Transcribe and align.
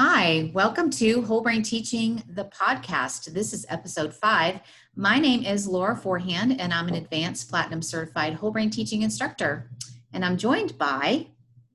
Hi, 0.00 0.52
welcome 0.54 0.90
to 0.90 1.22
Whole 1.22 1.40
Brain 1.40 1.64
Teaching, 1.64 2.22
the 2.28 2.44
podcast. 2.44 3.32
This 3.34 3.52
is 3.52 3.66
episode 3.68 4.14
five. 4.14 4.60
My 4.94 5.18
name 5.18 5.42
is 5.42 5.66
Laura 5.66 5.96
Forehand, 5.96 6.60
and 6.60 6.72
I'm 6.72 6.86
an 6.86 6.94
advanced 6.94 7.50
platinum 7.50 7.82
certified 7.82 8.34
whole 8.34 8.52
brain 8.52 8.70
teaching 8.70 9.02
instructor. 9.02 9.72
And 10.12 10.24
I'm 10.24 10.36
joined 10.36 10.78
by. 10.78 11.26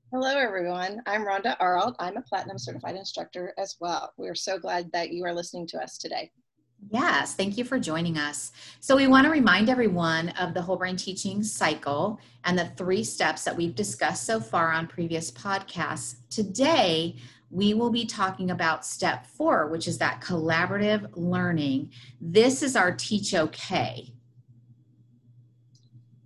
Hello, 0.09 0.38
everyone. 0.38 1.01
I'm 1.05 1.25
Rhonda 1.25 1.57
Arlt. 1.59 1.96
I'm 1.99 2.15
a 2.15 2.21
platinum 2.21 2.58
certified 2.58 2.96
instructor 2.96 3.54
as 3.58 3.76
well. 3.81 4.13
We're 4.15 4.35
so 4.35 4.58
glad 4.58 4.90
that 4.94 5.12
you 5.12 5.26
are 5.26 5.33
listening 5.33 5.67
to 5.67 5.83
us 5.83 5.97
today. 5.97 6.31
Yes, 6.92 7.35
thank 7.35 7.58
you 7.58 7.65
for 7.65 7.78
joining 7.78 8.17
us. 8.17 8.53
So, 8.79 8.96
we 8.96 9.08
want 9.08 9.26
to 9.26 9.31
remind 9.31 9.69
everyone 9.69 10.29
of 10.40 10.53
the 10.53 10.62
whole 10.62 10.78
brain 10.78 10.96
teaching 10.96 11.44
cycle 11.44 12.21
and 12.46 12.58
the 12.58 12.71
three 12.78 13.03
steps 13.03 13.44
that 13.44 13.55
we've 13.55 13.76
discussed 13.76 14.26
so 14.26 14.40
far 14.40 14.71
on 14.71 14.87
previous 14.87 15.29
podcasts. 15.29 16.16
Today, 16.30 17.17
we 17.54 17.76
will 17.76 17.91
be 17.91 18.05
talking 18.05 18.49
about 18.49 18.84
step 18.84 19.27
four, 19.27 19.67
which 19.67 19.88
is 19.88 19.99
that 19.99 20.21
collaborative 20.21 21.07
learning. 21.13 21.91
This 22.20 22.63
is 22.63 22.76
our 22.76 22.91
Teach 22.91 23.35
OK. 23.35 24.12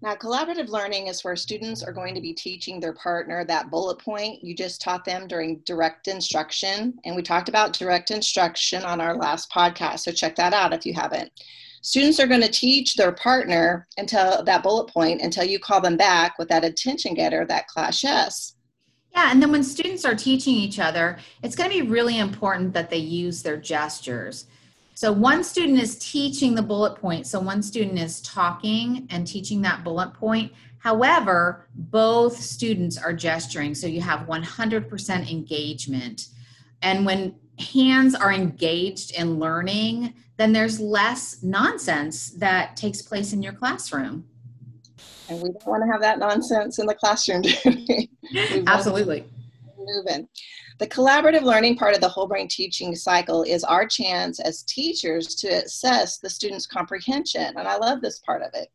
Now, 0.02 0.16
collaborative 0.16 0.70
learning 0.70 1.08
is 1.08 1.24
where 1.26 1.36
students 1.36 1.84
are 1.84 1.92
going 1.92 2.16
to 2.16 2.22
be 2.22 2.34
teaching 2.34 2.80
their 2.80 2.94
partner 2.94 3.44
that 3.44 3.70
bullet 3.70 4.00
point 4.00 4.42
you 4.42 4.56
just 4.56 4.80
taught 4.80 5.04
them 5.04 5.28
during 5.28 5.60
direct 5.66 6.08
instruction. 6.08 6.98
And 7.04 7.14
we 7.14 7.24
talked 7.24 7.50
about 7.50 7.74
direct 7.74 8.10
instruction 8.12 8.84
on 8.84 9.02
our 9.02 9.18
last 9.18 9.52
podcast, 9.52 10.00
so 10.00 10.14
check 10.14 10.36
that 10.38 10.54
out 10.54 10.72
if 10.72 10.86
you 10.86 10.94
haven't. 10.94 11.30
Students 11.82 12.22
are 12.22 12.28
going 12.28 12.42
to 12.42 12.48
teach 12.48 12.96
their 12.96 13.12
partner 13.12 13.86
until 13.98 14.44
that 14.44 14.64
bullet 14.64 14.88
point 14.94 15.22
until 15.22 15.44
you 15.44 15.60
call 15.60 15.82
them 15.82 15.98
back 15.98 16.38
with 16.40 16.48
that 16.50 16.64
attention 16.64 17.16
getter, 17.16 17.46
that 17.46 17.68
class 17.68 18.02
yes. 18.02 18.57
Yeah, 19.18 19.32
and 19.32 19.42
then 19.42 19.52
when 19.52 19.64
students 19.64 20.06
are 20.06 20.14
teaching 20.14 20.54
each 20.54 20.78
other, 20.78 21.18
it's 21.42 21.56
going 21.56 21.72
to 21.72 21.76
be 21.76 21.90
really 21.90 22.20
important 22.20 22.72
that 22.74 22.92
they 22.92 22.98
use 22.98 23.42
their 23.42 23.58
gestures. 23.58 24.46
So 24.94 25.12
one 25.12 25.44
student 25.44 25.80
is 25.80 25.98
teaching 25.98 26.54
the 26.54 26.62
bullet 26.62 27.02
point. 27.02 27.26
So 27.26 27.40
one 27.40 27.64
student 27.64 27.98
is 27.98 28.22
talking 28.22 29.08
and 29.10 29.26
teaching 29.26 29.64
that 29.64 29.84
bullet 29.84 30.14
point. 30.14 30.54
However, 30.78 31.68
both 31.74 32.38
students 32.40 32.96
are 32.96 33.12
gesturing. 33.12 33.74
So 33.74 33.88
you 33.88 34.02
have 34.02 34.28
100% 34.28 35.32
engagement. 35.32 36.28
And 36.84 37.04
when 37.04 37.34
hands 37.58 38.14
are 38.14 38.32
engaged 38.32 39.16
in 39.16 39.40
learning, 39.40 40.14
then 40.38 40.54
there's 40.54 40.80
less 40.80 41.42
nonsense 41.42 42.30
that 42.34 42.78
takes 42.78 43.02
place 43.02 43.34
in 43.34 43.42
your 43.42 43.54
classroom 43.54 44.26
and 45.30 45.42
we 45.42 45.50
don't 45.50 45.68
want 45.68 45.84
to 45.84 45.92
have 45.92 46.02
that 46.02 46.20
nonsense 46.20 46.80
in 46.80 46.86
the 46.86 46.96
classroom. 46.96 47.44
Absolutely. 48.68 49.26
Moving. 49.78 50.28
The 50.80 50.88
collaborative 50.88 51.42
learning 51.42 51.78
part 51.78 51.96
of 51.96 52.02
the 52.02 52.10
whole 52.10 52.28
brain 52.28 52.48
teaching 52.48 52.96
cycle 52.96 53.44
is 53.44 53.64
our 53.64 53.88
chance 53.88 54.40
as 54.40 54.64
teachers 54.64 55.36
to 55.36 55.48
assess 55.48 56.20
the 56.20 56.30
student's 56.30 56.68
comprehension. 56.68 57.54
And 57.58 57.68
I 57.68 57.78
love 57.78 58.02
this 58.02 58.20
part 58.20 58.42
of 58.42 58.50
it. 58.54 58.70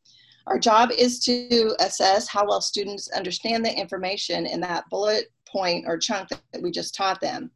Our 0.47 0.59
job 0.59 0.91
is 0.91 1.21
to 1.21 1.75
assess 1.79 2.27
how 2.27 2.47
well 2.47 2.61
students 2.61 3.09
understand 3.13 3.65
the 3.65 3.73
information 3.73 4.47
in 4.47 4.61
that 4.61 4.85
bullet 4.91 5.27
point 5.47 5.85
or 5.87 5.99
chunk 5.99 6.31
that 6.31 6.63
we 6.63 6.71
just 6.71 6.95
taught 6.95 7.21
them. 7.21 7.51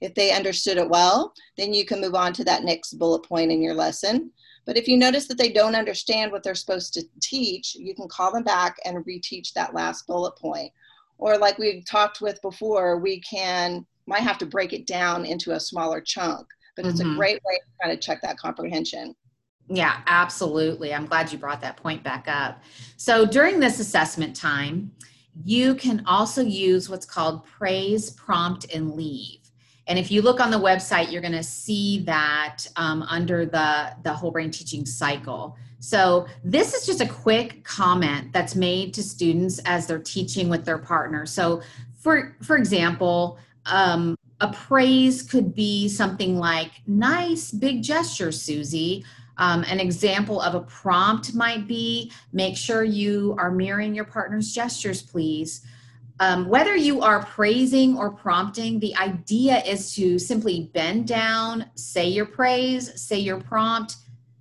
If 0.00 0.14
they 0.14 0.30
understood 0.30 0.76
it 0.76 0.88
well, 0.88 1.32
then 1.56 1.74
you 1.74 1.84
can 1.84 2.00
move 2.00 2.14
on 2.14 2.32
to 2.34 2.44
that 2.44 2.62
next 2.62 2.94
bullet 2.98 3.24
point 3.24 3.50
in 3.50 3.60
your 3.60 3.74
lesson. 3.74 4.30
But 4.68 4.76
if 4.76 4.86
you 4.86 4.98
notice 4.98 5.26
that 5.28 5.38
they 5.38 5.50
don't 5.50 5.74
understand 5.74 6.30
what 6.30 6.42
they're 6.42 6.54
supposed 6.54 6.92
to 6.92 7.02
teach, 7.22 7.74
you 7.74 7.94
can 7.94 8.06
call 8.06 8.30
them 8.30 8.42
back 8.42 8.76
and 8.84 9.02
reteach 9.06 9.54
that 9.54 9.72
last 9.72 10.06
bullet 10.06 10.36
point. 10.36 10.70
Or 11.16 11.38
like 11.38 11.56
we 11.56 11.82
talked 11.84 12.20
with 12.20 12.40
before, 12.42 12.98
we 12.98 13.18
can 13.22 13.86
might 14.06 14.20
have 14.20 14.36
to 14.38 14.46
break 14.46 14.74
it 14.74 14.86
down 14.86 15.24
into 15.24 15.52
a 15.52 15.60
smaller 15.60 16.02
chunk, 16.02 16.46
but 16.76 16.84
it's 16.84 17.00
mm-hmm. 17.00 17.12
a 17.12 17.16
great 17.16 17.40
way 17.46 17.54
to 17.54 17.82
kind 17.82 17.94
of 17.96 18.02
check 18.02 18.20
that 18.20 18.36
comprehension. 18.36 19.16
Yeah, 19.70 20.02
absolutely. 20.06 20.92
I'm 20.92 21.06
glad 21.06 21.32
you 21.32 21.38
brought 21.38 21.62
that 21.62 21.78
point 21.78 22.02
back 22.02 22.26
up. 22.28 22.62
So 22.98 23.24
during 23.24 23.60
this 23.60 23.80
assessment 23.80 24.36
time, 24.36 24.92
you 25.44 25.76
can 25.76 26.02
also 26.04 26.42
use 26.42 26.90
what's 26.90 27.06
called 27.06 27.46
praise, 27.46 28.10
prompt, 28.10 28.66
and 28.74 28.92
leave. 28.92 29.37
And 29.88 29.98
if 29.98 30.10
you 30.10 30.22
look 30.22 30.38
on 30.38 30.50
the 30.50 30.58
website, 30.58 31.10
you're 31.10 31.22
going 31.22 31.32
to 31.32 31.42
see 31.42 32.00
that 32.00 32.58
um, 32.76 33.02
under 33.02 33.46
the, 33.46 33.94
the 34.02 34.12
whole 34.12 34.30
brain 34.30 34.50
teaching 34.50 34.84
cycle. 34.86 35.56
So 35.80 36.26
this 36.44 36.74
is 36.74 36.84
just 36.84 37.00
a 37.00 37.08
quick 37.08 37.64
comment 37.64 38.32
that's 38.32 38.54
made 38.54 38.92
to 38.94 39.02
students 39.02 39.60
as 39.64 39.86
they're 39.86 39.98
teaching 39.98 40.48
with 40.48 40.64
their 40.64 40.78
partner. 40.78 41.24
So 41.24 41.62
for, 41.94 42.36
for 42.42 42.56
example, 42.56 43.38
um, 43.66 44.16
a 44.40 44.52
praise 44.52 45.22
could 45.22 45.54
be 45.54 45.88
something 45.88 46.38
like, 46.38 46.70
nice 46.86 47.50
big 47.50 47.82
gesture, 47.82 48.30
Susie. 48.30 49.04
Um, 49.38 49.64
an 49.64 49.80
example 49.80 50.40
of 50.40 50.54
a 50.54 50.60
prompt 50.60 51.34
might 51.34 51.66
be, 51.66 52.12
make 52.32 52.56
sure 52.56 52.82
you 52.82 53.36
are 53.38 53.50
mirroring 53.50 53.94
your 53.94 54.04
partner's 54.04 54.52
gestures, 54.52 55.00
please. 55.00 55.62
Um, 56.20 56.48
whether 56.48 56.74
you 56.74 57.00
are 57.00 57.24
praising 57.24 57.96
or 57.96 58.10
prompting, 58.10 58.80
the 58.80 58.96
idea 58.96 59.62
is 59.62 59.94
to 59.94 60.18
simply 60.18 60.70
bend 60.74 61.06
down, 61.06 61.66
say 61.76 62.08
your 62.08 62.26
praise, 62.26 63.00
say 63.00 63.18
your 63.18 63.40
prompt, 63.40 63.96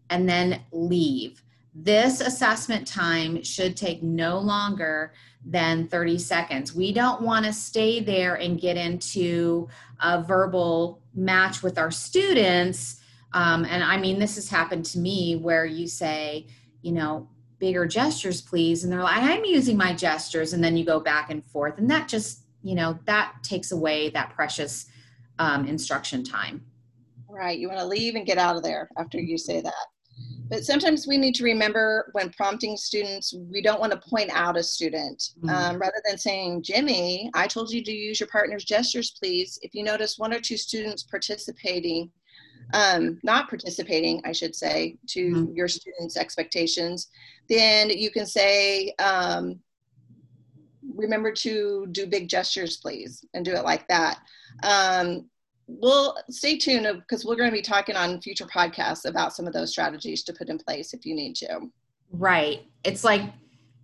and 0.09 0.27
then 0.27 0.61
leave. 0.71 1.43
This 1.75 2.21
assessment 2.21 2.88
time 2.88 3.43
should 3.43 3.77
take 3.77 4.01
no 4.01 4.39
longer 4.39 5.13
than 5.45 5.88
30 5.88 6.17
seconds. 6.17 6.73
We 6.73 6.91
don't 6.91 7.21
want 7.21 7.45
to 7.45 7.53
stay 7.53 7.99
there 7.99 8.35
and 8.35 8.59
get 8.59 8.75
into 8.75 9.69
a 10.01 10.21
verbal 10.21 11.01
match 11.13 11.61
with 11.61 11.77
our 11.77 11.91
students. 11.91 13.01
Um, 13.33 13.65
and 13.65 13.83
I 13.83 13.97
mean, 13.97 14.17
this 14.17 14.35
has 14.35 14.49
happened 14.49 14.85
to 14.85 14.99
me 14.99 15.35
where 15.35 15.65
you 15.65 15.88
say, 15.88 16.47
you 16.81 16.91
know, 16.91 17.29
bigger 17.59 17.85
gestures, 17.85 18.41
please. 18.41 18.84
And 18.84 18.91
they're 18.91 19.03
like, 19.03 19.22
I'm 19.22 19.45
using 19.45 19.78
my 19.78 19.94
gestures. 19.94 20.53
And 20.53 20.63
then 20.63 20.78
you 20.78 20.85
go 20.85 21.00
back 21.00 21.29
and 21.29 21.45
forth. 21.45 21.78
And 21.78 21.90
that 21.90 22.07
just, 22.07 22.44
you 22.63 22.75
know, 22.75 23.00
that 23.06 23.34
takes 23.44 23.72
away 23.72 24.09
that 24.12 24.34
precious 24.34 24.88
um, 25.40 25.66
instruction 25.66 26.23
time. 26.23 26.63
Right. 27.29 27.59
You 27.59 27.68
want 27.68 27.79
to 27.79 27.85
leave 27.85 28.16
and 28.16 28.25
get 28.25 28.38
out 28.38 28.56
of 28.56 28.63
there 28.63 28.90
after 28.97 29.19
you 29.19 29.38
say 29.38 29.62
that. 29.62 29.73
But 30.50 30.63
sometimes 30.63 31.07
we 31.07 31.18
need 31.18 31.35
to 31.35 31.44
remember 31.44 32.09
when 32.13 32.29
prompting 32.29 32.78
students, 32.78 33.35
we 33.51 33.62
don't 33.62 33.81
want 33.81 33.91
to 33.91 34.09
point 34.09 34.31
out 34.34 34.57
a 34.57 34.63
student. 34.63 35.31
Mm-hmm. 35.39 35.50
Um, 35.50 35.78
rather 35.78 36.01
than 36.07 36.18
saying, 36.18 36.63
Jimmy, 36.63 37.29
I 37.34 37.47
told 37.47 37.69
you 37.69 37.84
to 37.84 37.91
use 37.91 38.19
your 38.19 38.29
partner's 38.29 38.63
gestures, 38.63 39.12
please. 39.12 39.59
If 39.62 39.75
you 39.75 39.84
notice 39.84 40.18
one 40.18 40.34
or 40.34 40.39
two 40.39 40.57
students 40.57 41.03
participating, 41.03 42.12
um, 42.73 43.19
not 43.23 43.50
participating, 43.50 44.22
I 44.25 44.31
should 44.31 44.55
say, 44.55 44.97
to 45.07 45.31
mm-hmm. 45.31 45.53
your 45.53 45.67
students' 45.67 46.17
expectations, 46.17 47.07
then 47.50 47.89
you 47.89 48.11
can 48.11 48.25
say, 48.25 48.94
um, 49.00 49.59
remember 50.95 51.31
to 51.31 51.88
do 51.91 52.06
big 52.07 52.27
gestures, 52.27 52.77
please, 52.77 53.23
and 53.33 53.45
do 53.45 53.53
it 53.53 53.63
like 53.63 53.88
that. 53.88 54.19
Um, 54.63 55.29
we'll 55.67 56.17
stay 56.29 56.57
tuned 56.57 56.88
because 57.00 57.25
we're 57.25 57.35
going 57.35 57.50
to 57.50 57.56
be 57.56 57.61
talking 57.61 57.95
on 57.95 58.22
future 58.22 58.45
podcasts 58.45 59.06
about 59.06 59.33
some 59.33 59.47
of 59.47 59.53
those 59.53 59.72
strategies 59.72 60.23
to 60.23 60.33
put 60.33 60.50
in 60.50 60.57
place 60.57 60.94
if 60.94 61.06
you 61.06 61.13
need 61.16 61.35
to. 61.35 61.69
Right. 62.11 62.61
It's 62.83 63.03
like 63.03 63.22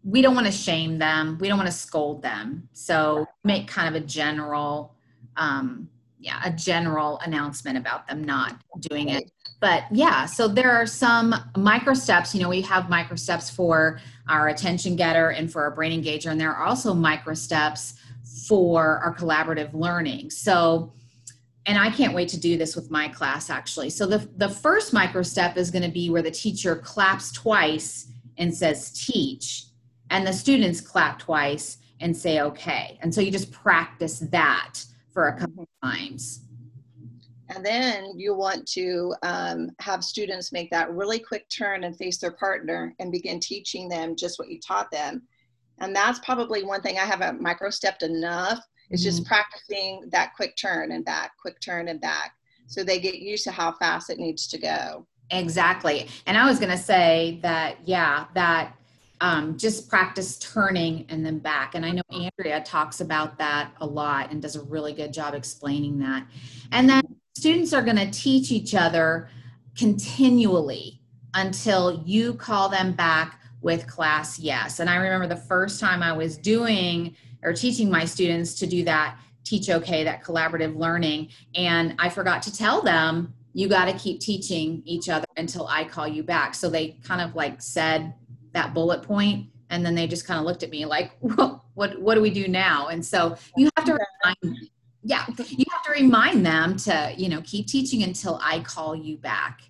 we 0.04 0.22
don't 0.22 0.36
want 0.36 0.48
to 0.48 0.52
shame 0.52 0.98
them, 1.00 1.38
we 1.40 1.48
don't 1.48 1.58
want 1.58 1.70
to 1.70 1.76
scold 1.76 2.22
them. 2.22 2.68
So 2.74 3.26
make 3.44 3.68
kind 3.68 3.94
of 3.94 4.02
a 4.02 4.06
general 4.06 4.96
um, 5.38 5.90
yeah 6.24 6.40
a 6.44 6.52
general 6.52 7.20
announcement 7.20 7.78
about 7.78 8.08
them 8.08 8.24
not 8.24 8.60
doing 8.80 9.10
it. 9.10 9.32
But 9.60 9.84
yeah 9.92 10.26
so 10.26 10.48
there 10.48 10.72
are 10.72 10.86
some 10.86 11.36
micro 11.58 11.94
steps 11.94 12.34
you 12.34 12.42
know 12.42 12.50
we 12.50 12.62
have 12.62 12.90
micro 12.90 13.16
steps 13.16 13.50
for 13.50 14.00
our 14.28 14.48
attention 14.50 14.96
getter 14.96 15.30
and 15.30 15.52
for 15.52 15.62
our 15.64 15.72
brain 15.72 16.02
engager 16.02 16.32
and 16.32 16.40
there 16.40 16.54
are 16.54 16.66
also 16.66 16.94
micro 16.94 17.34
steps 17.34 17.96
for 18.48 19.00
our 19.00 19.14
collaborative 19.16 19.74
learning. 19.74 20.30
So 20.30 20.94
and 21.66 21.78
i 21.78 21.90
can't 21.90 22.14
wait 22.14 22.28
to 22.30 22.40
do 22.40 22.58
this 22.58 22.76
with 22.76 22.92
my 22.92 23.08
class 23.08 23.50
actually. 23.50 23.90
So 23.90 24.06
the, 24.06 24.30
the 24.38 24.50
first 24.50 24.94
micro 24.94 25.22
step 25.22 25.58
is 25.58 25.72
going 25.72 25.84
to 25.84 25.92
be 25.92 26.10
where 26.10 26.22
the 26.22 26.32
teacher 26.32 26.76
claps 26.76 27.32
twice 27.32 28.08
and 28.38 28.54
says 28.54 28.92
teach 28.92 29.66
and 30.10 30.28
the 30.28 30.34
students 30.34 30.82
clap 30.82 31.20
twice 31.20 31.78
and 32.00 32.16
say 32.16 32.42
okay. 32.42 32.98
And 33.02 33.14
so 33.14 33.22
you 33.22 33.32
just 33.32 33.52
practice 33.52 34.20
that 34.20 34.80
for 35.14 35.28
a 35.28 35.40
couple 35.40 35.64
mm-hmm. 35.84 35.90
times. 35.90 36.42
And 37.56 37.64
then 37.64 38.18
you 38.18 38.34
want 38.34 38.66
to 38.70 39.14
um, 39.22 39.70
have 39.80 40.04
students 40.04 40.52
make 40.52 40.72
that 40.72 40.92
really 40.92 41.20
quick 41.20 41.48
turn 41.50 41.84
and 41.84 41.96
face 41.96 42.18
their 42.18 42.32
partner 42.32 42.96
and 43.00 43.12
begin 43.12 43.40
teaching 43.40 43.88
them 43.88 44.16
just 44.16 44.40
what 44.40 44.50
you 44.50 44.60
taught 44.60 44.90
them. 44.92 45.22
And 45.80 45.96
that's 45.96 46.20
probably 46.20 46.64
one 46.64 46.82
thing 46.82 46.98
I 46.98 47.06
haven't 47.06 47.42
micro 47.42 47.70
stepped 47.70 48.02
enough 48.02 48.60
is 48.90 49.02
mm-hmm. 49.02 49.10
just 49.10 49.26
practicing 49.26 50.04
that 50.12 50.34
quick 50.36 50.56
turn 50.56 50.92
and 50.92 51.06
back, 51.06 51.32
quick 51.40 51.60
turn 51.60 51.90
and 51.90 52.02
back. 52.02 52.34
So 52.68 52.84
they 52.84 53.00
get 53.00 53.20
used 53.20 53.44
to 53.44 53.52
how 53.52 53.74
fast 53.74 54.10
it 54.10 54.20
needs 54.20 54.48
to 54.48 54.58
go. 54.58 55.06
Exactly. 55.30 56.08
And 56.26 56.38
I 56.38 56.48
was 56.48 56.60
going 56.60 56.72
to 56.72 56.78
say 56.78 57.40
that, 57.42 57.78
yeah, 57.86 58.26
that 58.36 58.74
um, 59.24 59.58
just 59.58 59.88
practice 59.88 60.38
turning 60.38 61.06
and 61.08 61.26
then 61.26 61.40
back. 61.40 61.76
And 61.76 61.86
I 61.86 61.92
know 61.92 62.02
Andrea 62.12 62.62
talks 62.62 63.00
about 63.00 63.38
that 63.38 63.72
a 63.80 63.86
lot 63.86 64.32
and 64.32 64.42
does 64.42 64.58
a 64.58 64.62
really 64.64 64.92
good 64.92 65.14
job 65.14 65.34
explaining 65.34 65.98
that. 66.00 66.28
And 66.74 66.90
then 66.90 67.02
students 67.34 67.72
are 67.72 67.82
going 67.82 67.96
to 67.96 68.12
teach 68.12 68.52
each 68.52 68.76
other 68.76 69.30
continually 69.78 71.00
until 71.36 72.04
you 72.06 72.34
call 72.34 72.68
them 72.68 72.92
back 72.92 73.40
with 73.62 73.88
class 73.88 74.40
yes. 74.40 74.82
And 74.82 74.90
I 74.90 74.98
remember 74.98 75.28
the 75.28 75.42
first 75.42 75.80
time 75.80 76.04
I 76.04 76.12
was 76.12 76.36
doing 76.36 77.16
or 77.44 77.54
teaching 77.54 77.90
my 77.90 78.04
students 78.04 78.56
to 78.56 78.68
do 78.68 78.84
that 78.84 79.18
teach 79.46 79.70
okay, 79.70 80.04
that 80.04 80.22
collaborative 80.22 80.76
learning. 80.76 81.30
And 81.56 81.96
I 81.98 82.10
forgot 82.10 82.42
to 82.44 82.54
tell 82.54 82.82
them, 82.82 83.34
you 83.54 83.70
got 83.70 83.86
to 83.86 83.94
keep 83.94 84.20
teaching 84.20 84.82
each 84.84 85.08
other 85.10 85.26
until 85.38 85.68
I 85.68 85.86
call 85.86 86.08
you 86.08 86.24
back. 86.24 86.56
So 86.56 86.70
they 86.70 86.98
kind 87.04 87.22
of 87.22 87.36
like 87.36 87.62
said 87.62 88.14
that 88.54 88.74
bullet 88.74 89.04
point 89.04 89.48
and 89.70 89.86
then 89.86 89.96
they 89.96 90.08
just 90.08 90.28
kind 90.28 90.40
of 90.40 90.46
looked 90.46 90.64
at 90.64 90.70
me 90.70 90.86
like, 90.86 91.12
well, 91.22 91.66
what, 91.74 92.00
what 92.00 92.16
do 92.16 92.22
we 92.22 92.30
do 92.30 92.48
now? 92.48 92.88
And 92.88 93.04
so 93.04 93.36
you 93.58 93.70
have 93.76 93.86
to 93.86 93.94
remind, 93.94 94.70
yeah, 95.04 95.26
you 95.50 95.66
have 95.72 95.84
to 95.84 95.92
remind 95.92 96.46
them 96.46 96.78
to, 96.78 97.14
you 97.18 97.28
know, 97.28 97.42
keep 97.44 97.68
teaching 97.68 98.04
until 98.04 98.40
I 98.42 98.60
call 98.60 98.96
you 98.96 99.18
back. 99.18 99.62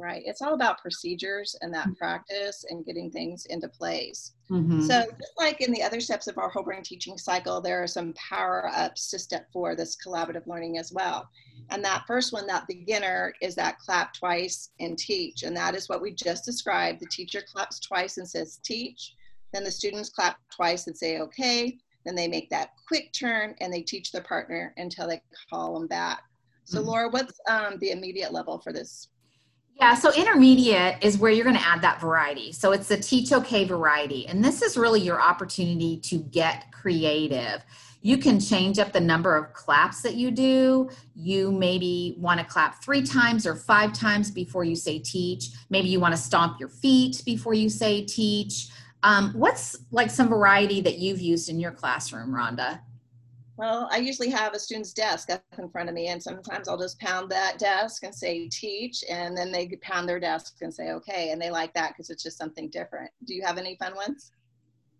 Right. 0.00 0.22
It's 0.24 0.40
all 0.40 0.54
about 0.54 0.80
procedures 0.80 1.54
and 1.60 1.74
that 1.74 1.84
mm-hmm. 1.84 1.92
practice 1.92 2.64
and 2.70 2.86
getting 2.86 3.10
things 3.10 3.44
into 3.46 3.68
place. 3.68 4.32
Mm-hmm. 4.50 4.80
So, 4.80 5.04
just 5.04 5.34
like 5.38 5.60
in 5.60 5.72
the 5.72 5.82
other 5.82 6.00
steps 6.00 6.26
of 6.26 6.38
our 6.38 6.48
whole 6.48 6.62
brain 6.62 6.82
teaching 6.82 7.18
cycle, 7.18 7.60
there 7.60 7.82
are 7.82 7.86
some 7.86 8.14
power 8.14 8.70
ups 8.74 9.10
to 9.10 9.18
step 9.18 9.48
four, 9.52 9.76
this 9.76 9.98
collaborative 10.02 10.46
learning 10.46 10.78
as 10.78 10.90
well. 10.90 11.28
And 11.68 11.84
that 11.84 12.04
first 12.06 12.32
one, 12.32 12.46
that 12.46 12.66
beginner, 12.66 13.34
is 13.42 13.54
that 13.56 13.78
clap 13.78 14.14
twice 14.14 14.70
and 14.80 14.96
teach. 14.96 15.42
And 15.42 15.54
that 15.58 15.74
is 15.74 15.90
what 15.90 16.00
we 16.00 16.14
just 16.14 16.46
described. 16.46 17.00
The 17.00 17.06
teacher 17.06 17.42
claps 17.46 17.78
twice 17.78 18.16
and 18.16 18.26
says 18.26 18.58
teach. 18.64 19.14
Then 19.52 19.64
the 19.64 19.70
students 19.70 20.08
clap 20.08 20.38
twice 20.50 20.86
and 20.86 20.96
say 20.96 21.18
okay. 21.20 21.76
Then 22.06 22.14
they 22.14 22.26
make 22.26 22.48
that 22.48 22.70
quick 22.88 23.12
turn 23.12 23.54
and 23.60 23.70
they 23.70 23.82
teach 23.82 24.12
their 24.12 24.22
partner 24.22 24.72
until 24.78 25.06
they 25.06 25.20
call 25.50 25.74
them 25.74 25.86
back. 25.86 26.22
So, 26.64 26.78
mm-hmm. 26.78 26.88
Laura, 26.88 27.08
what's 27.10 27.38
um, 27.50 27.76
the 27.80 27.90
immediate 27.90 28.32
level 28.32 28.58
for 28.58 28.72
this 28.72 29.08
yeah, 29.80 29.94
so 29.94 30.12
intermediate 30.12 31.02
is 31.02 31.16
where 31.16 31.32
you're 31.32 31.44
going 31.44 31.56
to 31.56 31.66
add 31.66 31.80
that 31.80 32.02
variety. 32.02 32.52
So 32.52 32.72
it's 32.72 32.88
the 32.88 32.98
teach 32.98 33.32
okay 33.32 33.64
variety. 33.64 34.26
And 34.26 34.44
this 34.44 34.60
is 34.60 34.76
really 34.76 35.00
your 35.00 35.18
opportunity 35.18 35.96
to 36.00 36.18
get 36.18 36.70
creative. 36.70 37.64
You 38.02 38.18
can 38.18 38.40
change 38.40 38.78
up 38.78 38.92
the 38.92 39.00
number 39.00 39.34
of 39.34 39.54
claps 39.54 40.02
that 40.02 40.16
you 40.16 40.30
do. 40.30 40.90
You 41.14 41.50
maybe 41.50 42.14
want 42.18 42.40
to 42.40 42.46
clap 42.46 42.84
three 42.84 43.00
times 43.00 43.46
or 43.46 43.54
five 43.54 43.94
times 43.94 44.30
before 44.30 44.64
you 44.64 44.76
say 44.76 44.98
teach. 44.98 45.48
Maybe 45.70 45.88
you 45.88 45.98
want 45.98 46.12
to 46.12 46.20
stomp 46.20 46.60
your 46.60 46.68
feet 46.68 47.22
before 47.24 47.54
you 47.54 47.70
say 47.70 48.04
teach. 48.04 48.68
Um, 49.02 49.32
what's 49.32 49.78
like 49.90 50.10
some 50.10 50.28
variety 50.28 50.82
that 50.82 50.98
you've 50.98 51.22
used 51.22 51.48
in 51.48 51.58
your 51.58 51.72
classroom, 51.72 52.32
Rhonda? 52.32 52.80
Well, 53.60 53.90
I 53.92 53.98
usually 53.98 54.30
have 54.30 54.54
a 54.54 54.58
student's 54.58 54.94
desk 54.94 55.28
up 55.28 55.44
in 55.58 55.68
front 55.68 55.90
of 55.90 55.94
me, 55.94 56.08
and 56.08 56.22
sometimes 56.22 56.66
I'll 56.66 56.78
just 56.78 56.98
pound 56.98 57.30
that 57.30 57.58
desk 57.58 58.04
and 58.04 58.14
say 58.14 58.48
teach, 58.48 59.04
and 59.06 59.36
then 59.36 59.52
they 59.52 59.68
pound 59.82 60.08
their 60.08 60.18
desk 60.18 60.56
and 60.62 60.72
say 60.72 60.92
okay, 60.92 61.30
and 61.30 61.38
they 61.38 61.50
like 61.50 61.74
that 61.74 61.90
because 61.90 62.08
it's 62.08 62.22
just 62.22 62.38
something 62.38 62.70
different. 62.70 63.10
Do 63.24 63.34
you 63.34 63.42
have 63.44 63.58
any 63.58 63.76
fun 63.76 63.94
ones? 63.94 64.32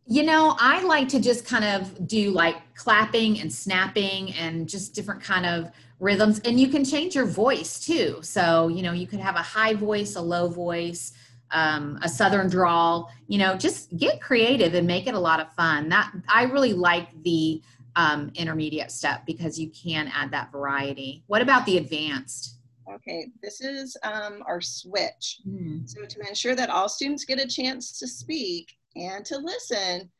You 0.06 0.24
know, 0.24 0.56
I 0.58 0.82
like 0.82 1.08
to 1.08 1.20
just 1.20 1.46
kind 1.46 1.64
of 1.64 2.06
do 2.06 2.32
like 2.32 2.56
clapping 2.74 3.40
and 3.40 3.50
snapping 3.50 4.34
and 4.34 4.68
just 4.68 4.94
different 4.94 5.22
kind 5.22 5.46
of 5.46 5.70
rhythms, 5.98 6.40
and 6.40 6.60
you 6.60 6.68
can 6.68 6.84
change 6.84 7.14
your 7.14 7.24
voice 7.24 7.82
too. 7.82 8.18
So, 8.20 8.68
you 8.68 8.82
know, 8.82 8.92
you 8.92 9.06
could 9.06 9.20
have 9.20 9.36
a 9.36 9.42
high 9.42 9.72
voice, 9.72 10.16
a 10.16 10.20
low 10.20 10.48
voice. 10.48 11.14
Um, 11.52 11.98
a 12.02 12.08
southern 12.08 12.48
drawl 12.48 13.10
you 13.26 13.36
know 13.36 13.56
just 13.56 13.96
get 13.96 14.20
creative 14.20 14.74
and 14.74 14.86
make 14.86 15.08
it 15.08 15.14
a 15.14 15.18
lot 15.18 15.40
of 15.40 15.52
fun 15.54 15.88
that 15.88 16.12
i 16.28 16.44
really 16.44 16.72
like 16.72 17.08
the 17.24 17.60
um, 17.96 18.30
intermediate 18.34 18.90
step 18.90 19.24
because 19.26 19.58
you 19.58 19.70
can 19.70 20.10
add 20.14 20.30
that 20.30 20.52
variety. 20.52 21.22
What 21.26 21.42
about 21.42 21.66
the 21.66 21.78
advanced? 21.78 22.56
Okay, 22.92 23.28
this 23.42 23.60
is 23.60 23.96
um, 24.02 24.42
our 24.46 24.60
switch. 24.60 25.40
Mm. 25.48 25.88
So 25.88 26.04
to 26.04 26.28
ensure 26.28 26.54
that 26.56 26.70
all 26.70 26.88
students 26.88 27.24
get 27.24 27.40
a 27.40 27.46
chance 27.46 27.98
to 27.98 28.08
speak 28.08 28.72
and 28.96 29.24
to 29.26 29.38
listen, 29.38 30.10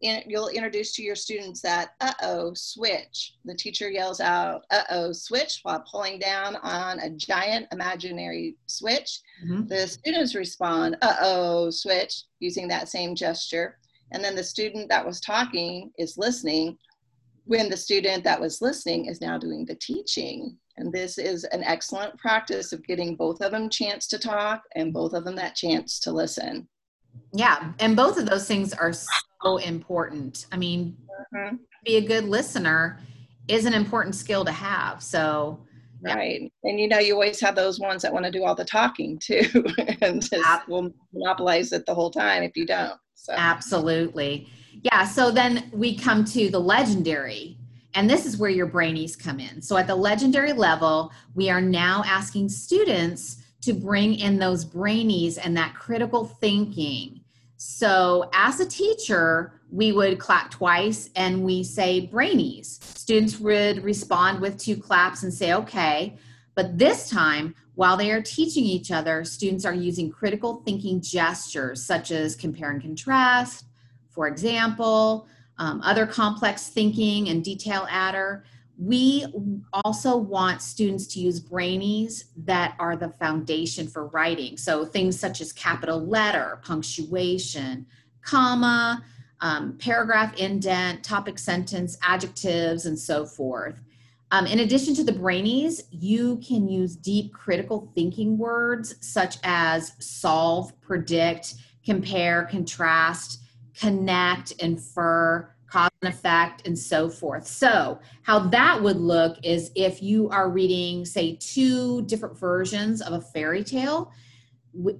you'll 0.00 0.48
introduce 0.48 0.94
to 0.94 1.02
your 1.02 1.16
students 1.16 1.60
that 1.62 1.90
uh-oh 2.00 2.52
switch 2.54 3.34
the 3.44 3.54
teacher 3.54 3.88
yells 3.88 4.20
out 4.20 4.62
uh-oh 4.70 5.12
switch 5.12 5.60
while 5.62 5.84
pulling 5.90 6.18
down 6.18 6.56
on 6.56 6.98
a 7.00 7.10
giant 7.10 7.66
imaginary 7.72 8.56
switch 8.66 9.20
mm-hmm. 9.44 9.66
the 9.66 9.86
students 9.86 10.34
respond 10.34 10.96
uh-oh 11.02 11.70
switch 11.70 12.24
using 12.40 12.68
that 12.68 12.88
same 12.88 13.14
gesture 13.14 13.78
and 14.12 14.22
then 14.22 14.34
the 14.34 14.44
student 14.44 14.88
that 14.88 15.04
was 15.04 15.20
talking 15.20 15.90
is 15.98 16.18
listening 16.18 16.76
when 17.44 17.68
the 17.68 17.76
student 17.76 18.24
that 18.24 18.40
was 18.40 18.62
listening 18.62 19.06
is 19.06 19.20
now 19.20 19.38
doing 19.38 19.64
the 19.64 19.74
teaching. 19.76 20.56
And 20.76 20.92
this 20.92 21.18
is 21.18 21.44
an 21.44 21.62
excellent 21.62 22.18
practice 22.18 22.72
of 22.72 22.84
getting 22.84 23.14
both 23.14 23.40
of 23.40 23.52
them 23.52 23.68
chance 23.68 24.06
to 24.08 24.18
talk 24.18 24.62
and 24.74 24.92
both 24.92 25.12
of 25.12 25.24
them 25.24 25.36
that 25.36 25.54
chance 25.54 26.00
to 26.00 26.12
listen. 26.12 26.68
Yeah, 27.32 27.72
and 27.78 27.94
both 27.94 28.18
of 28.18 28.26
those 28.26 28.48
things 28.48 28.72
are 28.72 28.92
so 28.92 29.58
important. 29.58 30.46
I 30.50 30.56
mean, 30.56 30.96
mm-hmm. 31.34 31.56
be 31.84 31.96
a 31.96 32.06
good 32.06 32.24
listener 32.24 32.98
is 33.46 33.66
an 33.66 33.74
important 33.74 34.14
skill 34.14 34.44
to 34.44 34.52
have. 34.52 35.02
So, 35.02 35.64
yeah. 36.04 36.14
right. 36.14 36.52
And 36.64 36.80
you 36.80 36.88
know, 36.88 36.98
you 36.98 37.14
always 37.14 37.40
have 37.40 37.54
those 37.54 37.78
ones 37.78 38.02
that 38.02 38.12
want 38.12 38.24
to 38.24 38.32
do 38.32 38.44
all 38.44 38.54
the 38.54 38.64
talking 38.64 39.18
too, 39.22 39.64
and 40.00 40.22
just 40.22 40.68
will 40.68 40.92
monopolize 41.12 41.72
it 41.72 41.86
the 41.86 41.94
whole 41.94 42.10
time 42.10 42.42
if 42.42 42.56
you 42.56 42.66
don't. 42.66 42.98
So. 43.14 43.32
Absolutely. 43.36 44.48
Yeah, 44.84 45.06
so 45.06 45.30
then 45.30 45.70
we 45.72 45.96
come 45.96 46.26
to 46.26 46.50
the 46.50 46.58
legendary, 46.60 47.56
and 47.94 48.08
this 48.08 48.26
is 48.26 48.36
where 48.36 48.50
your 48.50 48.68
brainies 48.68 49.18
come 49.18 49.40
in. 49.40 49.62
So 49.62 49.78
at 49.78 49.86
the 49.86 49.94
legendary 49.94 50.52
level, 50.52 51.10
we 51.34 51.48
are 51.48 51.62
now 51.62 52.02
asking 52.06 52.50
students 52.50 53.38
to 53.62 53.72
bring 53.72 54.16
in 54.16 54.38
those 54.38 54.66
brainies 54.66 55.38
and 55.42 55.56
that 55.56 55.74
critical 55.74 56.26
thinking. 56.26 57.22
So 57.56 58.28
as 58.34 58.60
a 58.60 58.66
teacher, 58.66 59.58
we 59.70 59.92
would 59.92 60.18
clap 60.18 60.50
twice 60.50 61.08
and 61.16 61.42
we 61.42 61.64
say 61.64 62.06
brainies. 62.12 62.82
Students 62.98 63.40
would 63.40 63.82
respond 63.82 64.40
with 64.40 64.58
two 64.58 64.76
claps 64.76 65.22
and 65.22 65.32
say, 65.32 65.54
okay. 65.54 66.18
But 66.54 66.76
this 66.76 67.08
time, 67.08 67.54
while 67.74 67.96
they 67.96 68.10
are 68.12 68.20
teaching 68.20 68.64
each 68.64 68.90
other, 68.90 69.24
students 69.24 69.64
are 69.64 69.72
using 69.72 70.10
critical 70.10 70.62
thinking 70.66 71.00
gestures 71.00 71.82
such 71.82 72.10
as 72.10 72.36
compare 72.36 72.70
and 72.70 72.82
contrast, 72.82 73.64
for 74.14 74.28
example, 74.28 75.26
um, 75.58 75.80
other 75.82 76.06
complex 76.06 76.68
thinking 76.68 77.28
and 77.28 77.44
detail 77.44 77.86
adder. 77.90 78.44
We 78.78 79.26
also 79.72 80.16
want 80.16 80.62
students 80.62 81.06
to 81.08 81.20
use 81.20 81.40
brainies 81.40 82.24
that 82.44 82.74
are 82.78 82.96
the 82.96 83.10
foundation 83.20 83.86
for 83.86 84.06
writing. 84.08 84.56
So 84.56 84.84
things 84.84 85.18
such 85.18 85.40
as 85.40 85.52
capital 85.52 86.04
letter, 86.04 86.60
punctuation, 86.64 87.86
comma, 88.22 89.04
um, 89.40 89.76
paragraph 89.78 90.36
indent, 90.36 91.04
topic 91.04 91.38
sentence, 91.38 91.98
adjectives, 92.02 92.86
and 92.86 92.98
so 92.98 93.26
forth. 93.26 93.80
Um, 94.30 94.46
in 94.46 94.60
addition 94.60 94.94
to 94.96 95.04
the 95.04 95.12
brainies, 95.12 95.82
you 95.90 96.38
can 96.38 96.68
use 96.68 96.96
deep 96.96 97.32
critical 97.32 97.92
thinking 97.94 98.38
words 98.38 98.96
such 99.00 99.36
as 99.44 99.92
solve, 100.00 100.72
predict, 100.80 101.54
compare, 101.84 102.44
contrast, 102.50 103.43
connect, 103.78 104.52
infer, 104.52 105.50
cause 105.66 105.90
and 106.02 106.12
effect, 106.12 106.66
and 106.66 106.78
so 106.78 107.08
forth. 107.08 107.46
So, 107.46 107.98
how 108.22 108.38
that 108.50 108.80
would 108.80 108.98
look 108.98 109.38
is 109.42 109.72
if 109.74 110.02
you 110.02 110.28
are 110.30 110.48
reading, 110.48 111.04
say, 111.04 111.36
two 111.40 112.02
different 112.02 112.38
versions 112.38 113.02
of 113.02 113.12
a 113.12 113.20
fairy 113.20 113.64
tale, 113.64 114.12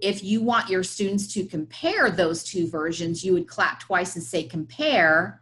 if 0.00 0.22
you 0.22 0.42
want 0.42 0.68
your 0.68 0.82
students 0.82 1.32
to 1.34 1.44
compare 1.46 2.10
those 2.10 2.44
two 2.44 2.68
versions, 2.68 3.24
you 3.24 3.32
would 3.32 3.48
clap 3.48 3.80
twice 3.80 4.14
and 4.14 4.24
say 4.24 4.44
compare. 4.44 5.40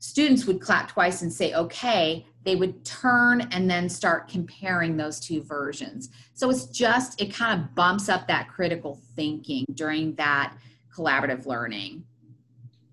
Students 0.00 0.46
would 0.46 0.60
clap 0.60 0.88
twice 0.88 1.22
and 1.22 1.32
say 1.32 1.54
okay. 1.54 2.26
They 2.44 2.56
would 2.56 2.84
turn 2.84 3.42
and 3.52 3.70
then 3.70 3.88
start 3.88 4.28
comparing 4.28 4.96
those 4.96 5.20
two 5.20 5.42
versions. 5.42 6.10
So 6.34 6.50
it's 6.50 6.66
just, 6.66 7.20
it 7.20 7.32
kind 7.32 7.60
of 7.60 7.74
bumps 7.74 8.08
up 8.08 8.26
that 8.28 8.48
critical 8.48 9.00
thinking 9.14 9.64
during 9.74 10.14
that 10.14 10.56
collaborative 10.94 11.46
learning. 11.46 12.04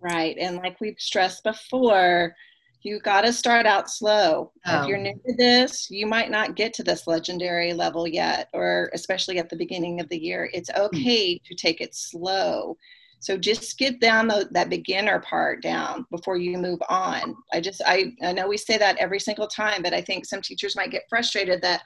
Right. 0.05 0.37
And 0.39 0.57
like 0.57 0.79
we've 0.79 0.99
stressed 0.99 1.43
before, 1.43 2.35
you 2.83 2.99
got 2.99 3.21
to 3.21 3.33
start 3.33 3.65
out 3.65 3.89
slow. 3.89 4.51
Oh. 4.67 4.81
If 4.81 4.87
you're 4.87 4.99
new 4.99 5.15
to 5.25 5.35
this, 5.35 5.89
you 5.89 6.05
might 6.05 6.29
not 6.29 6.55
get 6.55 6.73
to 6.75 6.83
this 6.83 7.07
legendary 7.07 7.73
level 7.73 8.07
yet, 8.07 8.49
or 8.53 8.91
especially 8.93 9.39
at 9.39 9.49
the 9.49 9.55
beginning 9.55 9.99
of 9.99 10.07
the 10.09 10.17
year. 10.17 10.47
It's 10.53 10.69
hmm. 10.69 10.81
okay 10.81 11.39
to 11.39 11.55
take 11.55 11.81
it 11.81 11.95
slow. 11.95 12.77
So 13.19 13.35
just 13.35 13.79
get 13.79 13.99
down 13.99 14.27
the, 14.27 14.47
that 14.51 14.69
beginner 14.69 15.19
part 15.21 15.63
down 15.63 16.05
before 16.11 16.37
you 16.37 16.59
move 16.59 16.79
on. 16.87 17.35
I 17.51 17.59
just, 17.59 17.81
I, 17.83 18.13
I 18.21 18.31
know 18.31 18.47
we 18.47 18.57
say 18.57 18.77
that 18.77 18.97
every 18.97 19.19
single 19.19 19.47
time, 19.47 19.81
but 19.81 19.95
I 19.95 20.01
think 20.01 20.25
some 20.25 20.41
teachers 20.41 20.75
might 20.75 20.91
get 20.91 21.09
frustrated 21.09 21.63
that 21.63 21.81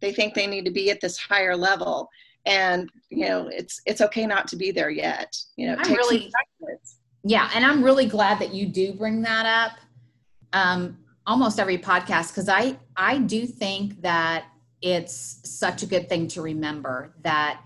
they 0.00 0.12
think 0.12 0.34
they 0.34 0.46
need 0.46 0.66
to 0.66 0.70
be 0.70 0.90
at 0.90 1.00
this 1.00 1.16
higher 1.16 1.56
level. 1.56 2.10
and 2.44 2.90
you 3.08 3.28
know 3.28 3.48
it's 3.52 3.80
it's 3.86 4.00
okay 4.00 4.26
not 4.26 4.48
to 4.48 4.56
be 4.56 4.72
there 4.72 4.90
yet 4.90 5.30
you 5.54 5.64
know 5.64 5.76
I'm 5.78 5.92
really 5.92 6.28
yeah 7.24 7.50
and 7.54 7.64
i'm 7.64 7.82
really 7.82 8.06
glad 8.06 8.38
that 8.38 8.52
you 8.52 8.66
do 8.66 8.92
bring 8.92 9.22
that 9.22 9.46
up 9.46 9.78
um 10.52 10.98
almost 11.26 11.58
every 11.58 11.78
podcast 11.78 12.28
because 12.28 12.48
i 12.48 12.76
i 12.96 13.18
do 13.18 13.46
think 13.46 14.00
that 14.02 14.44
it's 14.80 15.40
such 15.44 15.82
a 15.82 15.86
good 15.86 16.08
thing 16.08 16.26
to 16.26 16.42
remember 16.42 17.14
that 17.22 17.60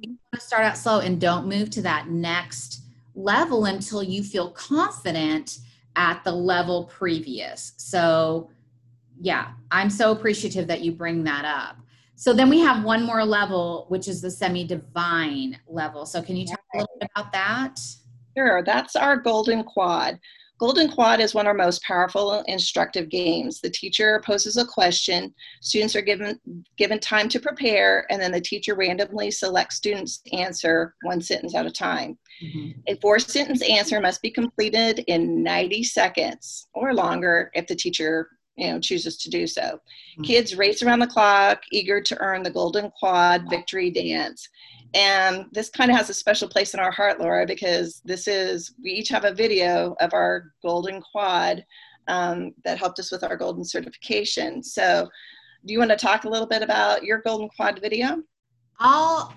you 0.00 0.10
want 0.10 0.40
to 0.40 0.40
start 0.40 0.64
out 0.64 0.76
slow 0.76 1.00
and 1.00 1.20
don't 1.20 1.46
move 1.46 1.68
to 1.70 1.82
that 1.82 2.08
next 2.08 2.82
level 3.14 3.64
until 3.64 4.02
you 4.02 4.22
feel 4.22 4.50
confident 4.50 5.58
at 5.96 6.22
the 6.22 6.32
level 6.32 6.84
previous 6.84 7.72
so 7.76 8.48
yeah 9.20 9.48
i'm 9.70 9.90
so 9.90 10.12
appreciative 10.12 10.68
that 10.68 10.82
you 10.82 10.92
bring 10.92 11.24
that 11.24 11.44
up 11.44 11.76
so 12.20 12.34
then 12.34 12.50
we 12.50 12.60
have 12.60 12.84
one 12.84 13.02
more 13.02 13.24
level, 13.24 13.86
which 13.88 14.06
is 14.06 14.20
the 14.20 14.30
semi 14.30 14.62
divine 14.62 15.58
level. 15.66 16.04
So 16.04 16.20
can 16.20 16.36
you 16.36 16.46
talk 16.46 16.60
a 16.74 16.76
little 16.76 16.96
bit 17.00 17.08
about 17.16 17.32
that? 17.32 17.80
Sure, 18.40 18.62
that's 18.64 18.96
our 18.96 19.16
golden 19.16 19.64
quad. 19.64 20.18
Golden 20.58 20.90
Quad 20.90 21.20
is 21.20 21.34
one 21.34 21.46
of 21.46 21.48
our 21.48 21.54
most 21.54 21.82
powerful 21.84 22.42
instructive 22.46 23.08
games. 23.08 23.62
The 23.62 23.70
teacher 23.70 24.22
poses 24.26 24.58
a 24.58 24.64
question, 24.66 25.34
students 25.62 25.96
are 25.96 26.02
given 26.02 26.38
given 26.76 27.00
time 27.00 27.30
to 27.30 27.40
prepare, 27.40 28.06
and 28.10 28.20
then 28.20 28.30
the 28.30 28.42
teacher 28.42 28.74
randomly 28.74 29.30
selects 29.30 29.76
students 29.76 30.18
to 30.18 30.36
answer 30.36 30.94
one 31.02 31.22
sentence 31.22 31.54
at 31.54 31.64
a 31.64 31.70
time. 31.70 32.18
Mm-hmm. 32.44 32.80
A 32.88 32.96
four 32.96 33.18
sentence 33.18 33.62
answer 33.62 34.02
must 34.02 34.20
be 34.20 34.30
completed 34.30 35.02
in 35.06 35.42
90 35.42 35.82
seconds 35.82 36.68
or 36.74 36.92
longer 36.92 37.50
if 37.54 37.66
the 37.66 37.74
teacher 37.74 38.28
you 38.56 38.70
know 38.70 38.80
chooses 38.80 39.16
to 39.16 39.30
do 39.30 39.46
so 39.46 39.62
mm-hmm. 39.62 40.22
kids 40.22 40.56
race 40.56 40.82
around 40.82 40.98
the 40.98 41.06
clock 41.06 41.62
eager 41.70 42.00
to 42.00 42.18
earn 42.20 42.42
the 42.42 42.50
golden 42.50 42.90
quad 42.98 43.48
victory 43.48 43.90
dance 43.90 44.48
and 44.94 45.46
this 45.52 45.68
kind 45.68 45.90
of 45.90 45.96
has 45.96 46.10
a 46.10 46.14
special 46.14 46.48
place 46.48 46.74
in 46.74 46.80
our 46.80 46.90
heart 46.90 47.20
laura 47.20 47.46
because 47.46 48.00
this 48.04 48.26
is 48.26 48.74
we 48.82 48.90
each 48.90 49.08
have 49.08 49.24
a 49.24 49.32
video 49.32 49.94
of 50.00 50.12
our 50.12 50.52
golden 50.62 51.00
quad 51.00 51.64
um, 52.08 52.52
that 52.64 52.78
helped 52.78 52.98
us 52.98 53.12
with 53.12 53.22
our 53.22 53.36
golden 53.36 53.64
certification 53.64 54.62
so 54.62 55.08
do 55.66 55.72
you 55.72 55.78
want 55.78 55.90
to 55.90 55.96
talk 55.96 56.24
a 56.24 56.28
little 56.28 56.46
bit 56.46 56.62
about 56.62 57.04
your 57.04 57.20
golden 57.20 57.48
quad 57.48 57.80
video 57.80 58.22
all 58.80 59.34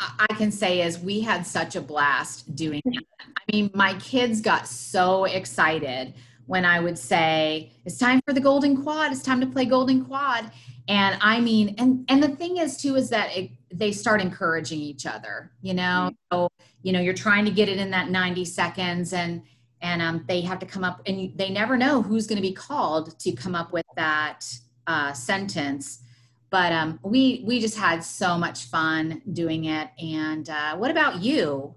I 0.00 0.32
can 0.34 0.52
say 0.52 0.82
is 0.82 0.98
we 0.98 1.20
had 1.20 1.46
such 1.46 1.74
a 1.74 1.80
blast 1.80 2.54
doing 2.54 2.82
it. 2.84 3.04
I 3.20 3.40
mean, 3.52 3.70
my 3.74 3.94
kids 3.94 4.40
got 4.40 4.68
so 4.68 5.24
excited 5.24 6.14
when 6.46 6.64
I 6.64 6.80
would 6.80 6.96
say, 6.96 7.72
it's 7.84 7.98
time 7.98 8.20
for 8.24 8.32
the 8.32 8.40
golden 8.40 8.82
quad, 8.82 9.12
it's 9.12 9.22
time 9.22 9.40
to 9.40 9.46
play 9.46 9.64
golden 9.64 10.04
quad. 10.04 10.50
And 10.88 11.18
I 11.20 11.40
mean, 11.40 11.74
and 11.78 12.04
and 12.08 12.22
the 12.22 12.28
thing 12.28 12.56
is 12.56 12.76
too 12.78 12.96
is 12.96 13.10
that 13.10 13.36
it, 13.36 13.50
they 13.72 13.92
start 13.92 14.20
encouraging 14.20 14.80
each 14.80 15.06
other, 15.06 15.52
you 15.60 15.74
know. 15.74 16.10
Mm-hmm. 16.10 16.36
So, 16.36 16.48
you 16.82 16.92
know, 16.92 17.00
you're 17.00 17.14
trying 17.14 17.44
to 17.44 17.50
get 17.50 17.68
it 17.68 17.78
in 17.78 17.90
that 17.90 18.10
90 18.10 18.44
seconds 18.46 19.12
and 19.12 19.42
and 19.80 20.02
um, 20.02 20.24
they 20.26 20.40
have 20.40 20.58
to 20.58 20.66
come 20.66 20.82
up 20.82 21.02
and 21.06 21.32
they 21.36 21.50
never 21.50 21.76
know 21.76 22.02
who's 22.02 22.26
going 22.26 22.36
to 22.36 22.42
be 22.42 22.54
called 22.54 23.18
to 23.20 23.32
come 23.32 23.54
up 23.54 23.72
with 23.72 23.86
that 23.96 24.44
uh, 24.86 25.12
sentence 25.12 26.02
but 26.50 26.72
um, 26.72 26.98
we 27.02 27.42
we 27.46 27.60
just 27.60 27.76
had 27.76 28.02
so 28.02 28.38
much 28.38 28.64
fun 28.64 29.22
doing 29.32 29.66
it 29.66 29.90
and 29.98 30.48
uh, 30.50 30.76
what 30.76 30.90
about 30.90 31.22
you 31.22 31.74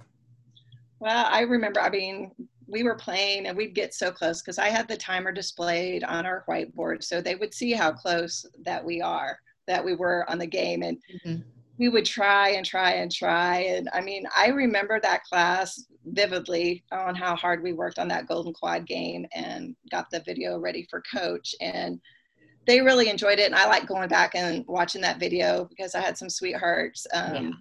well 1.00 1.27
i 1.30 1.41
remember 1.41 1.80
i 1.82 1.89
mean 1.89 2.32
we 2.72 2.84
were 2.84 2.96
playing 2.96 3.46
and 3.46 3.58
we'd 3.58 3.75
get 3.75 3.94
so 3.94 4.12
close 4.12 4.42
because 4.42 4.58
I 4.58 4.70
had 4.70 4.88
the 4.88 4.98
timer 4.98 5.32
displayed 5.32 6.04
on 6.04 6.25
our 6.25 6.46
whiteboard 6.48 7.04
so 7.04 7.22
they 7.22 7.36
would 7.36 7.54
see 7.54 7.74
how 7.74 7.92
close 7.92 8.46
that 8.63 8.84
we 8.84 9.01
are, 9.01 9.38
that 9.68 9.84
we 9.84 9.94
were 9.94 10.25
on 10.30 10.40
the 10.40 10.48
game. 10.48 10.82
And 10.82 10.98
mm-hmm. 11.25 11.42
we 11.78 11.90
would 11.90 12.06
try 12.06 12.50
and 12.51 12.66
try 12.66 12.94
and 12.94 13.12
try. 13.12 13.60
And 13.60 13.90
I 13.94 14.01
mean, 14.01 14.24
I 14.36 14.48
remember 14.48 15.00
that 15.01 15.24
class 15.25 15.84
vividly 16.06 16.84
on 16.92 17.13
how 17.13 17.36
hard 17.36 17.62
we 17.62 17.74
worked 17.74 18.00
on 18.00 18.08
that 18.08 18.28
Golden 18.28 18.54
Quad 18.54 18.88
game 18.88 19.25
and 19.34 19.75
got 19.92 20.10
the 20.10 20.22
video 20.22 20.58
ready 20.58 20.88
for 20.90 21.04
coach. 21.13 21.54
And 21.60 22.00
they 22.68 22.80
really 22.80 23.10
enjoyed 23.10 23.40
it. 23.40 23.48
And 23.48 23.56
I 23.56 23.68
like 23.68 23.86
going 23.86 24.08
back 24.08 24.34
and 24.36 24.63
watching 24.68 25.01
that 25.01 25.20
video 25.20 25.66
because 25.66 25.94
I 25.94 26.00
had 26.00 26.18
some 26.18 26.30
sweethearts. 26.30 27.06
Um, 27.13 27.36
yeah. 27.36 27.51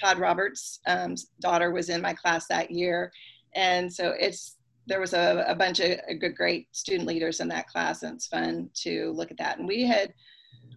Todd 0.00 0.18
Roberts' 0.18 0.78
um, 0.86 1.14
daughter 1.40 1.72
was 1.72 1.88
in 1.88 2.00
my 2.00 2.14
class 2.14 2.46
that 2.48 2.70
year. 2.70 3.10
And 3.54 3.92
so 3.92 4.14
it's 4.18 4.57
there 4.88 5.00
was 5.00 5.12
a, 5.12 5.44
a 5.46 5.54
bunch 5.54 5.80
of 5.80 5.98
good, 6.18 6.34
great 6.34 6.74
student 6.74 7.06
leaders 7.06 7.40
in 7.40 7.48
that 7.48 7.68
class, 7.68 8.02
and 8.02 8.16
it's 8.16 8.26
fun 8.26 8.70
to 8.82 9.12
look 9.12 9.30
at 9.30 9.36
that. 9.38 9.58
And 9.58 9.68
we 9.68 9.86
had 9.86 10.12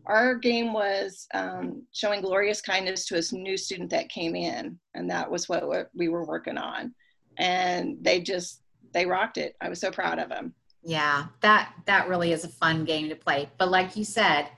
our 0.05 0.35
game 0.35 0.73
was 0.73 1.27
um, 1.33 1.83
showing 1.93 2.21
glorious 2.21 2.61
kindness 2.61 3.05
to 3.05 3.17
a 3.17 3.35
new 3.35 3.57
student 3.57 3.89
that 3.91 4.09
came 4.09 4.35
in, 4.35 4.77
and 4.93 5.09
that 5.09 5.29
was 5.29 5.47
what, 5.47 5.67
what 5.67 5.89
we 5.95 6.09
were 6.09 6.25
working 6.25 6.57
on. 6.57 6.93
And 7.37 7.97
they 8.01 8.21
just 8.21 8.61
they 8.93 9.05
rocked 9.05 9.37
it. 9.37 9.55
I 9.61 9.69
was 9.69 9.79
so 9.79 9.89
proud 9.89 10.19
of 10.19 10.29
them. 10.29 10.53
Yeah, 10.83 11.27
that 11.41 11.73
that 11.85 12.09
really 12.09 12.33
is 12.33 12.43
a 12.43 12.49
fun 12.49 12.83
game 12.83 13.09
to 13.09 13.15
play. 13.15 13.49
But 13.57 13.71
like 13.71 13.95
you 13.95 14.03
said, 14.03 14.49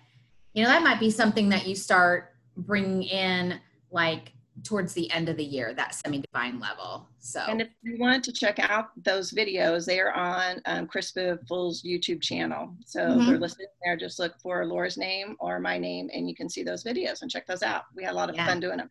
you 0.53 0.63
know 0.63 0.69
that 0.69 0.83
might 0.83 0.99
be 0.99 1.11
something 1.11 1.49
that 1.49 1.67
you 1.67 1.75
start 1.75 2.33
bringing 2.57 3.03
in 3.03 3.59
like 3.91 4.33
towards 4.63 4.93
the 4.93 5.11
end 5.11 5.29
of 5.29 5.37
the 5.37 5.43
year, 5.43 5.73
that 5.73 5.93
semi-divine 5.93 6.59
level. 6.59 7.07
So, 7.19 7.41
and 7.41 7.61
if 7.61 7.67
you 7.81 7.97
want 7.99 8.23
to 8.23 8.31
check 8.31 8.59
out 8.59 8.87
those 9.03 9.31
videos, 9.31 9.85
they 9.85 9.99
are 9.99 10.13
on 10.13 10.61
um, 10.65 10.87
Chris 10.87 11.11
Biffle's 11.11 11.83
YouTube 11.83 12.21
channel. 12.21 12.73
So 12.85 13.01
mm-hmm. 13.01 13.27
they're 13.27 13.39
listed 13.39 13.67
there. 13.83 13.97
Just 13.97 14.19
look 14.19 14.39
for 14.39 14.65
Laura's 14.65 14.97
name 14.97 15.35
or 15.39 15.59
my 15.59 15.77
name, 15.77 16.09
and 16.13 16.27
you 16.29 16.35
can 16.35 16.49
see 16.49 16.63
those 16.63 16.83
videos 16.83 17.21
and 17.21 17.29
check 17.29 17.45
those 17.45 17.61
out. 17.63 17.83
We 17.95 18.03
had 18.03 18.13
a 18.13 18.15
lot 18.15 18.29
of 18.29 18.35
yeah. 18.35 18.45
fun 18.45 18.59
doing 18.59 18.77
them. 18.77 18.89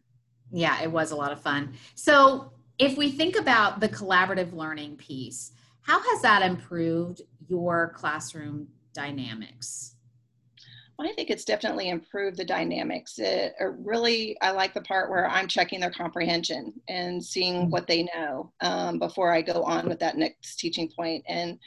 Yeah, 0.50 0.82
it 0.82 0.90
was 0.90 1.10
a 1.12 1.16
lot 1.16 1.32
of 1.32 1.40
fun. 1.40 1.72
So 1.94 2.52
if 2.78 2.98
we 2.98 3.10
think 3.10 3.36
about 3.36 3.80
the 3.80 3.88
collaborative 3.88 4.52
learning 4.52 4.96
piece, 4.96 5.52
how 5.80 6.00
has 6.00 6.22
that 6.22 6.42
improved 6.42 7.22
your 7.48 7.92
classroom 7.96 8.68
dynamics? 8.92 9.96
I 11.06 11.12
think 11.12 11.30
it's 11.30 11.44
definitely 11.44 11.88
improved 11.88 12.36
the 12.36 12.44
dynamics. 12.44 13.18
It, 13.18 13.54
it, 13.58 13.72
really, 13.78 14.36
I 14.40 14.50
like 14.50 14.74
the 14.74 14.82
part 14.82 15.10
where 15.10 15.28
I'm 15.28 15.48
checking 15.48 15.80
their 15.80 15.90
comprehension 15.90 16.72
and 16.88 17.24
seeing 17.24 17.62
mm-hmm. 17.62 17.70
what 17.70 17.86
they 17.86 18.08
know 18.14 18.52
um, 18.60 18.98
before 18.98 19.32
I 19.32 19.42
go 19.42 19.62
on 19.64 19.88
with 19.88 19.98
that 20.00 20.16
next 20.16 20.56
teaching 20.56 20.90
point. 20.94 21.24
And 21.28 21.58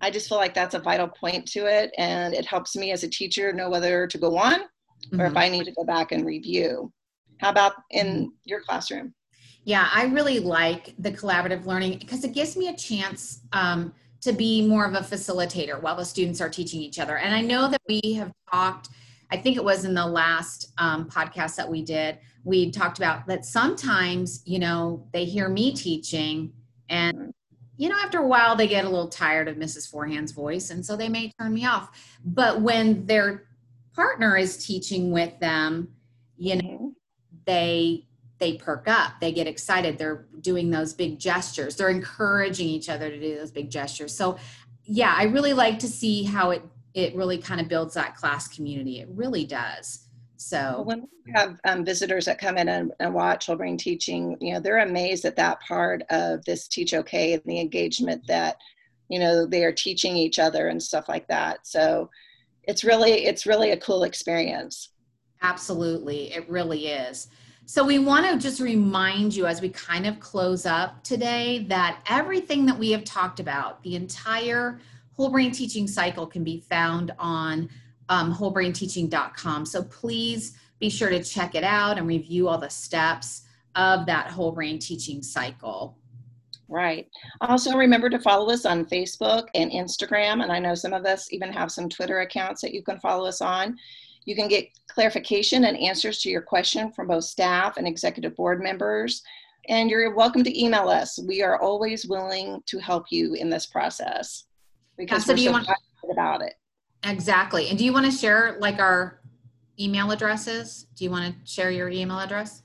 I 0.00 0.10
just 0.10 0.28
feel 0.28 0.38
like 0.38 0.54
that's 0.54 0.74
a 0.74 0.80
vital 0.80 1.08
point 1.08 1.46
to 1.52 1.66
it. 1.66 1.92
And 1.98 2.34
it 2.34 2.46
helps 2.46 2.76
me 2.76 2.92
as 2.92 3.04
a 3.04 3.08
teacher 3.08 3.52
know 3.52 3.70
whether 3.70 4.06
to 4.06 4.18
go 4.18 4.36
on 4.36 4.60
mm-hmm. 4.60 5.20
or 5.20 5.26
if 5.26 5.30
mm-hmm. 5.30 5.38
I 5.38 5.48
need 5.48 5.64
to 5.64 5.72
go 5.72 5.84
back 5.84 6.12
and 6.12 6.24
review. 6.24 6.92
How 7.38 7.50
about 7.50 7.74
in 7.90 8.06
mm-hmm. 8.06 8.28
your 8.44 8.60
classroom? 8.62 9.14
Yeah, 9.64 9.88
I 9.92 10.06
really 10.06 10.40
like 10.40 10.94
the 10.98 11.12
collaborative 11.12 11.66
learning 11.66 11.98
because 11.98 12.24
it 12.24 12.32
gives 12.32 12.56
me 12.56 12.68
a 12.68 12.76
chance 12.76 13.42
um, 13.52 13.94
to 14.22 14.32
be 14.32 14.66
more 14.66 14.86
of 14.86 14.94
a 14.94 15.00
facilitator 15.00 15.80
while 15.80 15.96
the 15.96 16.04
students 16.04 16.40
are 16.40 16.48
teaching 16.48 16.80
each 16.80 16.98
other. 16.98 17.18
And 17.18 17.34
I 17.34 17.40
know 17.40 17.68
that 17.68 17.80
we 17.88 18.00
have 18.14 18.32
talked, 18.50 18.88
I 19.30 19.36
think 19.36 19.56
it 19.56 19.64
was 19.64 19.84
in 19.84 19.94
the 19.94 20.06
last 20.06 20.72
um, 20.78 21.08
podcast 21.08 21.56
that 21.56 21.68
we 21.68 21.82
did, 21.82 22.18
we 22.44 22.70
talked 22.70 22.98
about 22.98 23.26
that 23.26 23.44
sometimes, 23.44 24.42
you 24.44 24.58
know, 24.58 25.06
they 25.12 25.24
hear 25.24 25.48
me 25.48 25.74
teaching 25.74 26.52
and 26.88 27.32
you 27.78 27.88
know, 27.88 27.96
after 28.00 28.18
a 28.18 28.26
while, 28.26 28.54
they 28.54 28.68
get 28.68 28.84
a 28.84 28.88
little 28.88 29.08
tired 29.08 29.48
of 29.48 29.56
Mrs. 29.56 29.90
Forehand's 29.90 30.30
voice, 30.30 30.70
and 30.70 30.84
so 30.84 30.94
they 30.94 31.08
may 31.08 31.32
turn 31.40 31.52
me 31.52 31.64
off. 31.64 31.90
But 32.24 32.60
when 32.60 33.06
their 33.06 33.48
partner 33.94 34.36
is 34.36 34.64
teaching 34.64 35.10
with 35.10 35.36
them, 35.40 35.88
you 36.36 36.62
know, 36.62 36.92
they 37.44 38.06
they 38.42 38.54
perk 38.54 38.88
up, 38.88 39.20
they 39.20 39.30
get 39.30 39.46
excited, 39.46 39.96
they're 39.96 40.26
doing 40.40 40.68
those 40.68 40.92
big 40.92 41.16
gestures, 41.16 41.76
they're 41.76 41.90
encouraging 41.90 42.66
each 42.66 42.88
other 42.88 43.08
to 43.08 43.20
do 43.20 43.36
those 43.36 43.52
big 43.52 43.70
gestures. 43.70 44.12
So, 44.12 44.36
yeah, 44.84 45.14
I 45.16 45.24
really 45.24 45.52
like 45.52 45.78
to 45.78 45.88
see 45.88 46.24
how 46.24 46.50
it 46.50 46.62
it 46.92 47.14
really 47.14 47.38
kind 47.38 47.60
of 47.60 47.68
builds 47.68 47.94
that 47.94 48.16
class 48.16 48.48
community. 48.48 48.98
It 48.98 49.08
really 49.10 49.44
does. 49.44 50.08
So 50.36 50.82
when 50.84 51.08
we 51.24 51.32
have 51.36 51.56
um, 51.64 51.84
visitors 51.84 52.24
that 52.24 52.40
come 52.40 52.58
in 52.58 52.68
and, 52.68 52.92
and 52.98 53.14
watch 53.14 53.46
Brain 53.46 53.78
Teaching, 53.78 54.36
you 54.40 54.52
know, 54.52 54.60
they're 54.60 54.78
amazed 54.78 55.24
at 55.24 55.36
that 55.36 55.60
part 55.60 56.02
of 56.10 56.44
this 56.44 56.66
Teach 56.66 56.94
OK 56.94 57.34
and 57.34 57.42
the 57.46 57.60
engagement 57.60 58.26
that, 58.26 58.56
you 59.08 59.20
know, 59.20 59.46
they 59.46 59.64
are 59.64 59.72
teaching 59.72 60.16
each 60.16 60.40
other 60.40 60.66
and 60.68 60.82
stuff 60.82 61.08
like 61.08 61.28
that. 61.28 61.66
So 61.66 62.10
it's 62.64 62.82
really, 62.82 63.24
it's 63.24 63.46
really 63.46 63.70
a 63.70 63.76
cool 63.76 64.02
experience. 64.02 64.90
Absolutely. 65.40 66.32
It 66.34 66.50
really 66.50 66.88
is. 66.88 67.28
So, 67.64 67.84
we 67.84 67.98
want 67.98 68.26
to 68.26 68.38
just 68.38 68.60
remind 68.60 69.34
you 69.34 69.46
as 69.46 69.60
we 69.60 69.68
kind 69.68 70.06
of 70.06 70.20
close 70.20 70.66
up 70.66 71.02
today 71.04 71.64
that 71.68 72.02
everything 72.08 72.66
that 72.66 72.78
we 72.78 72.90
have 72.90 73.04
talked 73.04 73.40
about, 73.40 73.82
the 73.82 73.94
entire 73.94 74.80
whole 75.14 75.30
brain 75.30 75.52
teaching 75.52 75.86
cycle, 75.86 76.26
can 76.26 76.44
be 76.44 76.60
found 76.60 77.12
on 77.18 77.70
um, 78.08 78.34
wholebrainteaching.com. 78.34 79.64
So, 79.64 79.84
please 79.84 80.56
be 80.80 80.90
sure 80.90 81.08
to 81.08 81.22
check 81.22 81.54
it 81.54 81.64
out 81.64 81.98
and 81.98 82.06
review 82.06 82.48
all 82.48 82.58
the 82.58 82.68
steps 82.68 83.42
of 83.76 84.04
that 84.06 84.26
whole 84.26 84.52
brain 84.52 84.78
teaching 84.78 85.22
cycle. 85.22 85.96
Right. 86.68 87.08
Also, 87.42 87.76
remember 87.76 88.08
to 88.08 88.18
follow 88.18 88.50
us 88.50 88.64
on 88.64 88.86
Facebook 88.86 89.48
and 89.54 89.70
Instagram. 89.70 90.42
And 90.42 90.50
I 90.50 90.58
know 90.58 90.74
some 90.74 90.94
of 90.94 91.04
us 91.04 91.30
even 91.30 91.52
have 91.52 91.70
some 91.70 91.88
Twitter 91.88 92.20
accounts 92.20 92.62
that 92.62 92.72
you 92.72 92.82
can 92.82 92.98
follow 92.98 93.26
us 93.26 93.42
on. 93.42 93.76
You 94.24 94.36
can 94.36 94.48
get 94.48 94.68
clarification 94.88 95.64
and 95.64 95.76
answers 95.76 96.20
to 96.22 96.30
your 96.30 96.42
question 96.42 96.92
from 96.92 97.08
both 97.08 97.24
staff 97.24 97.76
and 97.76 97.86
executive 97.86 98.36
board 98.36 98.62
members. 98.62 99.22
And 99.68 99.90
you're 99.90 100.14
welcome 100.14 100.44
to 100.44 100.60
email 100.60 100.88
us. 100.88 101.18
We 101.26 101.42
are 101.42 101.60
always 101.60 102.06
willing 102.06 102.62
to 102.66 102.78
help 102.78 103.06
you 103.10 103.34
in 103.34 103.48
this 103.48 103.66
process 103.66 104.44
because 104.96 105.24
so 105.24 105.32
we're 105.32 105.36
do 105.36 105.42
you 105.42 105.48
so 105.48 105.52
want- 105.52 105.68
about 106.10 106.42
it. 106.42 106.54
Exactly. 107.04 107.68
And 107.68 107.78
do 107.78 107.84
you 107.84 107.92
want 107.92 108.06
to 108.06 108.12
share 108.12 108.56
like 108.60 108.78
our 108.80 109.20
email 109.78 110.10
addresses? 110.10 110.86
Do 110.96 111.04
you 111.04 111.10
want 111.10 111.34
to 111.34 111.50
share 111.50 111.70
your 111.70 111.88
email 111.88 112.18
address? 112.18 112.62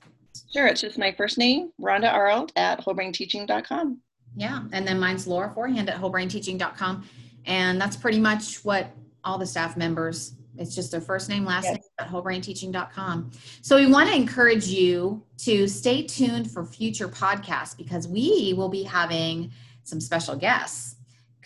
Sure, 0.52 0.68
it's 0.68 0.82
just 0.82 0.98
my 0.98 1.12
first 1.12 1.38
name, 1.38 1.72
Rhonda 1.82 2.14
Arlt 2.14 2.52
at 2.56 2.84
wholebrainteaching.com. 2.84 4.00
Yeah. 4.36 4.64
And 4.72 4.88
then 4.88 5.00
mine's 5.00 5.28
Laura 5.28 5.52
Forehand 5.54 5.90
at 5.90 6.00
wholebrainteaching.com. 6.00 7.08
And 7.46 7.82
that's 7.82 7.96
pretty 7.96 8.20
much 8.20 8.64
what 8.64 8.92
all 9.24 9.38
the 9.38 9.46
staff 9.46 9.78
members, 9.78 10.34
it's 10.58 10.76
just 10.76 10.92
their 10.92 11.02
first 11.02 11.30
name, 11.30 11.46
last 11.46 11.66
Yes. 11.66 11.74
name 11.74 11.84
at 12.00 12.08
wholebrainteaching.com. 12.10 13.32
So 13.62 13.76
we 13.76 13.88
want 13.88 14.10
to 14.10 14.16
encourage 14.16 14.68
you 14.68 15.24
to 15.40 15.68
stay 15.68 16.04
tuned 16.04 16.52
for 16.52 16.66
future 16.66 17.08
podcasts 17.08 17.76
because 17.76 18.08
we 18.08 18.54
will 18.56 18.70
be 18.70 18.84
having 18.84 19.52
some 19.84 20.02
special 20.02 20.36
guests 20.36 20.98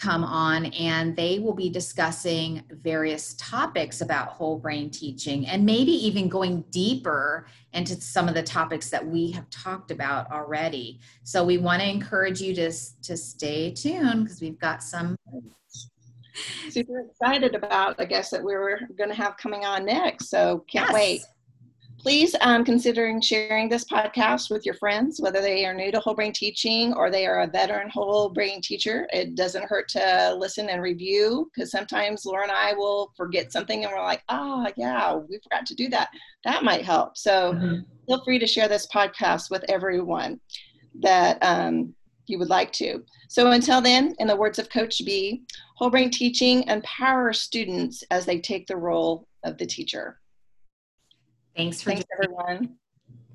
come 0.02 0.24
on 0.24 0.66
and 0.66 1.16
they 1.16 1.38
will 1.38 1.54
be 1.54 1.70
discussing 1.70 2.64
various 2.72 3.36
topics 3.36 4.02
about 4.02 4.30
whole 4.30 4.58
brain 4.58 4.90
teaching 4.90 5.46
and 5.46 5.64
maybe 5.64 5.92
even 5.92 6.28
going 6.28 6.62
deeper 6.72 7.46
into 7.74 7.94
some 8.02 8.28
of 8.28 8.34
the 8.34 8.42
topics 8.42 8.90
that 8.90 9.06
we 9.06 9.30
have 9.30 9.48
talked 9.52 9.92
about 9.92 10.30
already. 10.32 11.00
So 11.24 11.44
we 11.44 11.60
want 11.60 11.84
to 11.84 11.88
encourage 11.88 12.42
you 12.42 12.56
to 12.56 12.72
to 13.04 13.16
stay 13.16 13.72
tuned 13.72 14.24
because 14.24 14.42
we've 14.42 14.58
got 14.60 14.82
some 14.82 15.16
Super 16.70 17.02
excited 17.02 17.56
about, 17.56 17.96
I 18.00 18.06
guess, 18.06 18.30
that 18.30 18.44
we 18.44 18.54
are 18.54 18.80
going 18.98 19.10
to 19.10 19.16
have 19.16 19.38
coming 19.38 19.66
on 19.66 19.86
next. 19.86 20.30
So 20.30 20.64
can't 20.72 20.88
Yes. 20.90 20.94
wait. 20.94 21.22
Please 22.00 22.36
um, 22.42 22.66
considering 22.66 23.22
sharing 23.22 23.70
this 23.70 23.86
podcast 23.86 24.50
with 24.50 24.66
your 24.66 24.74
friends, 24.76 25.22
whether 25.22 25.40
they 25.40 25.66
are 25.68 25.74
new 25.74 25.92
to 25.92 26.00
whole 26.00 26.16
brain 26.16 26.34
teaching 26.34 26.94
or 26.94 27.12
they 27.12 27.28
are 27.28 27.42
a 27.42 27.48
veteran 27.48 27.92
whole 27.92 28.28
brain 28.30 28.60
teacher. 28.60 29.08
It 29.14 29.36
doesn't 29.36 29.66
hurt 29.66 29.88
to 29.90 30.36
listen 30.36 30.68
and 30.70 30.82
review 30.82 31.52
because 31.54 31.70
sometimes 31.70 32.26
Laura 32.26 32.42
and 32.42 32.52
I 32.52 32.74
will 32.74 33.12
forget 33.16 33.52
something 33.52 33.84
and 33.84 33.94
we're 33.94 34.02
like, 34.02 34.24
ah, 34.30 34.66
yeah, 34.78 35.14
we 35.16 35.38
forgot 35.44 35.68
to 35.68 35.76
do 35.76 35.90
that. 35.90 36.10
That 36.44 36.64
might 36.64 36.84
help. 36.84 37.18
So 37.18 37.84
feel 38.08 38.24
free 38.24 38.40
to 38.40 38.48
share 38.48 38.68
this 38.68 38.88
podcast 38.88 39.52
with 39.52 39.64
everyone 39.70 40.40
that 41.02 41.38
um, 41.44 41.94
you 42.28 42.40
would 42.40 42.50
like 42.50 42.72
to. 42.74 43.04
So 43.30 43.52
until 43.52 43.82
then, 43.82 44.16
in 44.20 44.28
the 44.28 44.36
words 44.36 44.60
of 44.60 44.70
Coach 44.70 45.02
B, 45.06 45.44
whole 45.76 45.90
brain 45.90 46.12
teaching 46.12 46.64
empowers 46.68 47.40
students 47.40 48.04
as 48.12 48.26
they 48.26 48.40
take 48.40 48.68
the 48.68 48.78
role 48.78 49.28
of 49.44 49.58
the 49.58 49.66
teacher. 49.66 50.20
Thanks 51.56 51.82
for 51.82 51.92
Thanks, 51.92 52.06
everyone. 52.14 52.78